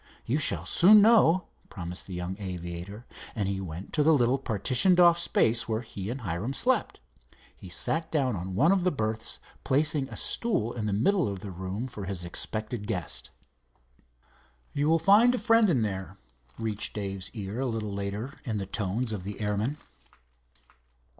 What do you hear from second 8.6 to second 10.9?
of the berths, placing a stool in